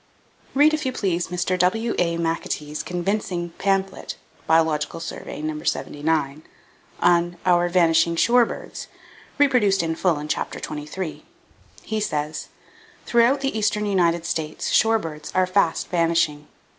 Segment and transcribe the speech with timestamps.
[0.55, 1.55] Read if you please Mr.
[1.59, 2.17] W.A.
[2.17, 4.15] McAtee's convincing pamphlet
[4.47, 5.61] (Biological Survey, No.
[5.61, 6.41] 79),
[7.01, 8.87] on "Our Vanishing Shore Birds,"
[9.37, 11.23] reproduced in full in Chapter XXIII.
[11.83, 12.47] He says:
[13.05, 16.47] "Throughout the eastern United States, shore birds are fast vanishing.